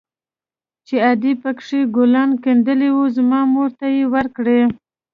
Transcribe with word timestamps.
چې 0.87 0.95
ادې 1.11 1.31
پكښې 1.43 1.79
ګلان 1.95 2.29
ګنډلي 2.43 2.89
وو 2.93 3.05
زما 3.15 3.39
مور 3.53 3.69
ته 3.79 3.85
يې 3.95 4.03
وركړي. 4.13 4.61